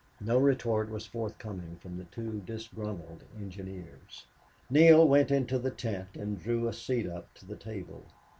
[0.19, 4.25] No retort was forthcoming from the two disgruntled engineers.
[4.67, 8.07] Neale went into the tent and drew a seat up to the table.